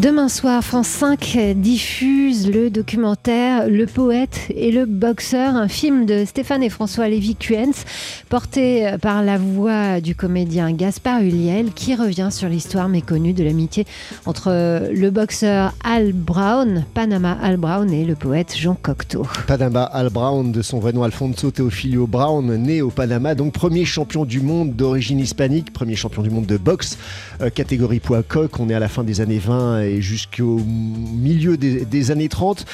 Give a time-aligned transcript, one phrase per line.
[0.00, 6.24] Demain soir, France 5 diffuse le documentaire Le poète et le boxeur, un film de
[6.24, 7.84] Stéphane et François Lévy-Cuens,
[8.30, 13.84] porté par la voix du comédien Gaspard Huliel, qui revient sur l'histoire méconnue de l'amitié
[14.24, 19.26] entre le boxeur Al Brown, Panama Al Brown, et le poète Jean Cocteau.
[19.46, 23.84] Panama Al Brown, de son vrai nom Alfonso Teofilio Brown, né au Panama, donc premier
[23.84, 26.96] champion du monde d'origine hispanique, premier champion du monde de boxe,
[27.42, 31.56] euh, catégorie poids coq, on est à la fin des années 20 et jusqu'au milieu
[31.56, 32.64] des, années 30.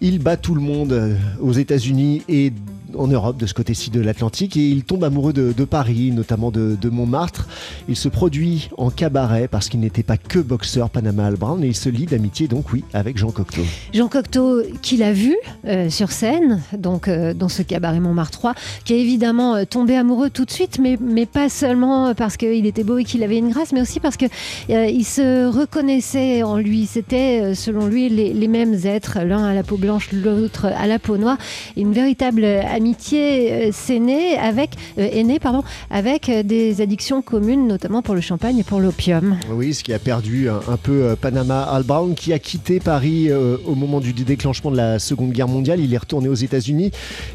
[0.00, 2.52] Il bat tout le monde euh, aux États-Unis et
[2.94, 6.88] en Europe, de ce côté-ci de l'Atlantique, et il tombe amoureux de, Paris, notamment de,
[6.88, 7.46] Montmartre.
[7.88, 11.68] Il se produit en cabaret parce qu'il n'était pas que boxeur Panama Al Brown, et
[11.68, 13.62] il se lie d'amitié, donc oui, avec Jean Cocteau.
[13.92, 18.54] Jean Cocteau, qu'il a vu euh, sur scène, donc euh, dans ce cabaret Montmartre 3,
[18.84, 22.98] qui a évidemment tombé amoureux tout de suite, mais, pas seulement parce qu'il était beau
[22.98, 24.28] et qu'il avait une grâce, mais aussi parce qu'il
[24.68, 26.65] il se reconnaissait en lui.
[26.86, 30.98] C'était, euh, selon lui, les, mêmes êtres, l'un à la peau blanche, l'autre à la
[30.98, 31.38] peau noire.
[31.76, 33.96] Une véritable amitié euh, s'est
[34.38, 38.80] avec, euh, est née, pardon, avec des addictions communes, notamment pour le champagne et pour
[38.80, 39.36] l'opium.
[39.50, 43.74] Oui, ce qui a perdu un, peu Panama Al Brown, qui a quitté Paris au
[43.74, 45.80] moment du déclenchement de la Seconde Guerre mondiale.
[45.80, 46.90] Il est retourné aux États-Unis.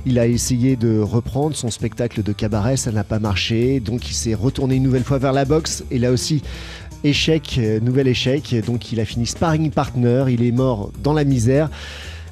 [0.06, 3.80] Il a essayé de reprendre son spectacle de cabaret, ça n'a pas marché.
[3.80, 5.84] Donc il s'est retourné une nouvelle fois vers la boxe.
[5.90, 6.42] Et là aussi,
[7.04, 8.56] Échec, euh, nouvel échec.
[8.66, 11.70] Donc il a fini sparring partner, il est mort dans la misère.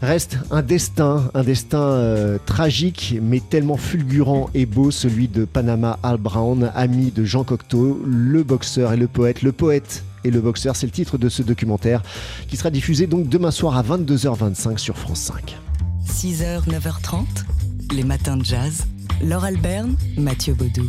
[0.02, 6.00] Reste un destin, un destin euh, tragique, mais tellement fulgurant et beau, celui de Panama
[6.03, 9.42] Al Brown, ami de Jean Cocteau, le boxeur et le poète.
[9.42, 12.02] Le poète et le boxeur, c'est le titre de ce documentaire
[12.47, 15.58] qui sera diffusé donc demain soir à 22h25 sur France 5.
[16.08, 17.25] 6h, 9h30,
[17.94, 18.86] les matins de jazz.
[19.22, 20.88] Laure Alberne, Mathieu Baudou.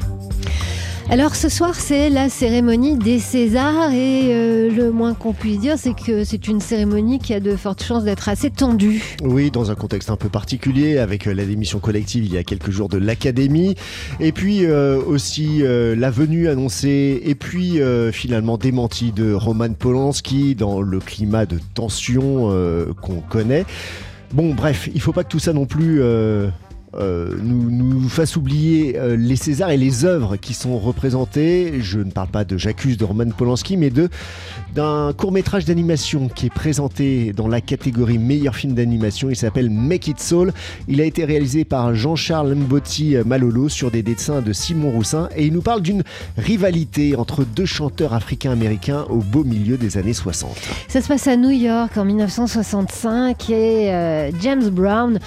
[1.11, 5.75] Alors ce soir, c'est la cérémonie des Césars et euh, le moins qu'on puisse dire,
[5.77, 9.03] c'est que c'est une cérémonie qui a de fortes chances d'être assez tendue.
[9.25, 12.45] Oui, dans un contexte un peu particulier, avec euh, la démission collective il y a
[12.45, 13.75] quelques jours de l'Académie,
[14.21, 17.81] et puis euh, aussi la venue annoncée, et puis
[18.13, 22.51] finalement démentie de Roman Polanski dans le climat de tension
[23.03, 23.65] qu'on connaît.
[24.33, 26.01] Bon, bref, il faut pas que tout ça non plus
[26.97, 31.81] euh, nous, nous, fasse oublier euh, les Césars et les œuvres qui sont représentées.
[31.81, 34.09] Je ne parle pas de J'accuse de Roman Polanski, mais de
[34.75, 39.29] d'un court métrage d'animation qui est présenté dans la catégorie meilleur film d'animation.
[39.31, 40.53] Il s'appelle Make It Soul.
[40.87, 45.47] Il a été réalisé par Jean-Charles Mbotti Malolo sur des dessins de Simon Roussin et
[45.47, 46.05] il nous parle d'une
[46.37, 50.57] rivalité entre deux chanteurs africains-américains au beau milieu des années 60.
[50.89, 55.19] Ça se passe à New York en 1965 et euh, James Brown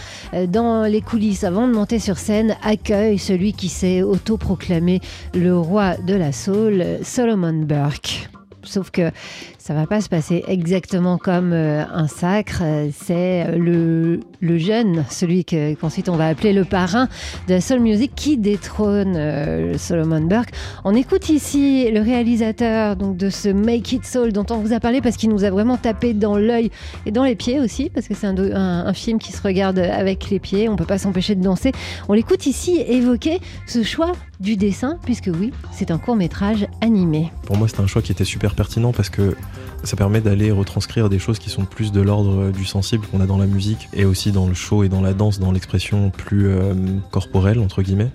[0.47, 5.01] dans les coulisses avant de monter sur scène, accueille celui qui s'est autoproclamé
[5.35, 8.27] le roi de la soul, Solomon Burke.
[8.63, 9.11] Sauf que
[9.59, 12.63] ça va pas se passer exactement comme euh, un sacre.
[12.91, 14.12] C'est le,
[14.43, 17.07] le, jeune, celui qu'ensuite on va appeler le parrain
[17.47, 20.51] de la soul music, qui détrône euh, Solomon Burke.
[20.83, 24.79] On écoute ici le réalisateur donc de ce Make It Soul dont on vous a
[24.79, 26.71] parlé parce qu'il nous a vraiment tapé dans l'œil
[27.05, 30.29] et dans les pieds aussi parce que c'est un, un, film qui se regarde avec
[30.29, 30.69] les pieds.
[30.69, 31.71] On peut pas s'empêcher de danser.
[32.09, 37.31] On l'écoute ici évoquer ce choix du dessin puisque oui, c'est un court métrage animé.
[37.45, 39.35] Pour moi, c'est un choix qui était super pertinent parce que
[39.83, 43.25] ça permet d'aller retranscrire des choses qui sont plus de l'ordre du sensible qu'on a
[43.25, 46.47] dans la musique et aussi dans le show et dans la danse, dans l'expression plus
[46.47, 46.73] euh,
[47.09, 48.11] corporelle, entre guillemets,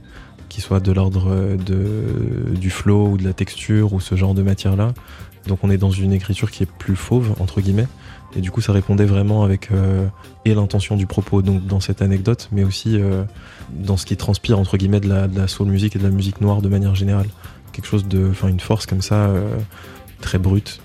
[0.50, 4.92] qui soit de l'ordre du flow ou de la texture ou ce genre de matière-là.
[5.46, 7.88] Donc on est dans une écriture qui est plus fauve, entre guillemets.
[8.36, 10.06] Et du coup, ça répondait vraiment avec euh,
[10.44, 13.24] et l'intention du propos donc dans cette anecdote, mais aussi euh,
[13.70, 16.10] dans ce qui transpire entre guillemets de la, de la, soul music et de la
[16.10, 17.28] musique noire de manière générale.
[17.72, 19.30] Quelque chose de, enfin une force comme ça,
[20.20, 20.80] très brute,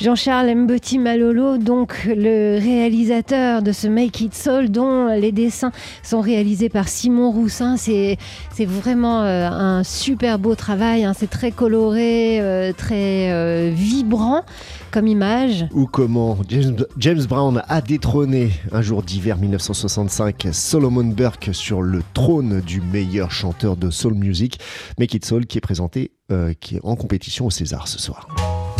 [0.00, 5.72] Jean-Charles Mboti Malolo, donc le réalisateur de ce Make It Soul, dont les dessins
[6.02, 7.76] sont réalisés par Simon Roussin.
[7.76, 8.16] C'est,
[8.64, 11.04] vraiment euh, un super beau travail.
[11.04, 11.12] Hein.
[11.14, 14.42] C'est très coloré, euh, très euh, vibrant
[14.90, 15.66] comme image.
[15.74, 22.62] Ou comment James, Brown a détrôné un jour d'hiver 1965 Solomon Burke sur le trône
[22.62, 24.60] du meilleur chanteur de soul music.
[24.98, 26.12] Make It Soul qui est présenté
[26.60, 28.28] qui est en compétition au César ce soir.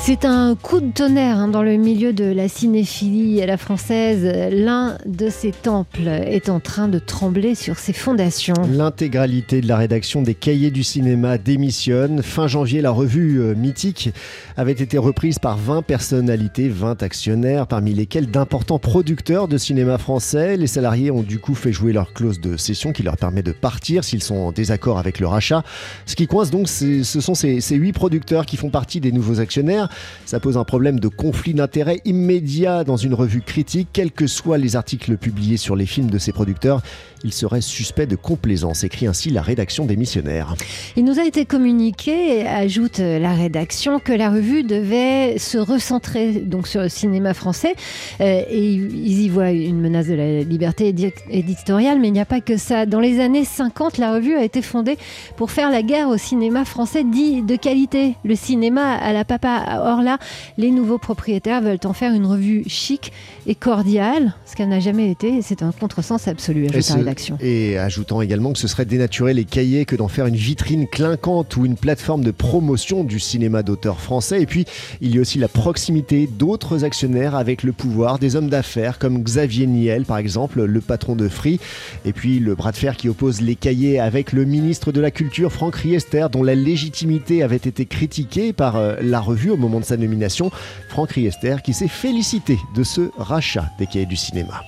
[0.00, 4.24] C'est un coup de tonnerre hein, dans le milieu de la cinéphilie à la française.
[4.52, 8.54] L'un de ces temples est en train de trembler sur ses fondations.
[8.70, 12.22] L'intégralité de la rédaction des cahiers du cinéma démissionne.
[12.22, 14.10] Fin janvier, la revue euh, Mythique
[14.56, 20.56] avait été reprise par 20 personnalités, 20 actionnaires, parmi lesquels d'importants producteurs de cinéma français.
[20.56, 23.52] Les salariés ont du coup fait jouer leur clause de cession qui leur permet de
[23.52, 25.64] partir s'ils sont en désaccord avec le rachat.
[26.06, 29.40] Ce qui coince donc, ce sont ces, ces 8 producteurs qui font partie des nouveaux
[29.40, 29.87] actionnaires.
[30.26, 34.58] Ça pose un problème de conflit d'intérêts immédiat dans une revue critique, quels que soient
[34.58, 36.82] les articles publiés sur les films de ces producteurs.
[37.24, 40.54] Il serait suspect de complaisance, écrit ainsi la rédaction des missionnaires.
[40.96, 46.68] Il nous a été communiqué, ajoute la rédaction, que la revue devait se recentrer donc
[46.68, 47.74] sur le cinéma français.
[48.20, 50.94] Euh, et ils y voient une menace de la liberté
[51.30, 52.86] éditoriale, mais il n'y a pas que ça.
[52.86, 54.96] Dans les années 50, la revue a été fondée
[55.36, 58.14] pour faire la guerre au cinéma français dit de qualité.
[58.24, 59.77] Le cinéma à la papa.
[59.84, 60.18] Or là,
[60.56, 63.12] les nouveaux propriétaires veulent en faire une revue chic
[63.46, 65.42] et cordiale, ce qu'elle n'a jamais été.
[65.42, 67.38] C'est un contresens absolu, ajoute la rédaction.
[67.40, 71.56] Et ajoutant également que ce serait dénaturer les cahiers que d'en faire une vitrine clinquante
[71.56, 74.42] ou une plateforme de promotion du cinéma d'auteur français.
[74.42, 74.64] Et puis,
[75.00, 79.22] il y a aussi la proximité d'autres actionnaires avec le pouvoir, des hommes d'affaires comme
[79.22, 81.60] Xavier Niel, par exemple, le patron de Free.
[82.04, 85.10] Et puis, le bras de fer qui oppose les cahiers avec le ministre de la
[85.10, 89.84] Culture, Franck Riester, dont la légitimité avait été critiquée par euh, la revue au de
[89.84, 90.50] sa nomination.
[90.88, 94.64] Franck Riester qui s'est félicité de ce rachat des cahiers du cinéma.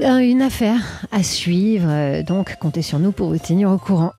[0.00, 4.10] Une affaire à suivre, donc comptez sur nous pour vous tenir au courant.